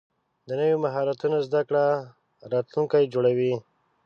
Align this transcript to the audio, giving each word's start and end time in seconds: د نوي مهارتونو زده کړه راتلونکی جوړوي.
د 0.47 0.49
نوي 0.59 0.75
مهارتونو 0.85 1.37
زده 1.47 1.61
کړه 1.67 1.85
راتلونکی 2.53 3.03
جوړوي. 3.13 3.53